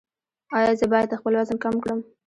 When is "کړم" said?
1.83-1.99